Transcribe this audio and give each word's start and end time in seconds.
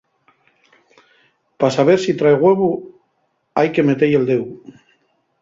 Pa 1.63 1.69
saber 1.75 1.97
si 2.05 2.11
trai 2.21 2.35
güevu, 2.41 2.71
hai 3.57 3.67
que 3.73 3.87
mete-y 3.87 4.13
el 4.19 4.25
deu. 4.33 4.43